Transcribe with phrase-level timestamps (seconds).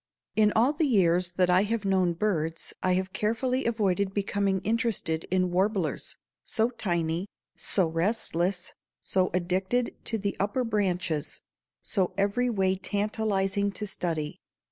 [0.35, 5.25] In all the years that I have known birds I have carefully avoided becoming interested
[5.29, 11.41] in warblers, so tiny, so restless, so addicted to the upper branches,
[11.83, 14.39] so every way tantalizing to study.